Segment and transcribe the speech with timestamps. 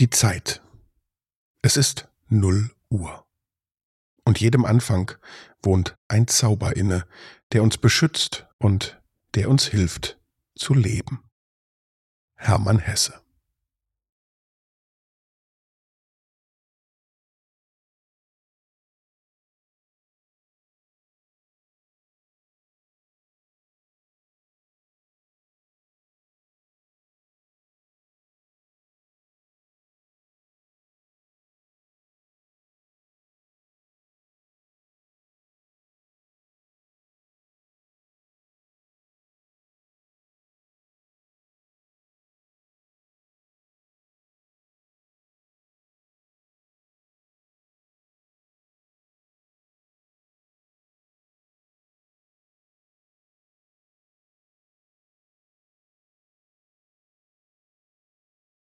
[0.00, 0.62] Die Zeit.
[1.60, 3.26] Es ist null Uhr.
[4.24, 5.12] Und jedem Anfang
[5.62, 7.06] wohnt ein Zauber inne,
[7.52, 8.98] der uns beschützt und
[9.34, 10.18] der uns hilft
[10.54, 11.22] zu leben.
[12.34, 13.20] Hermann Hesse